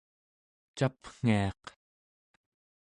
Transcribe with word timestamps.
capngiaq 0.77 1.61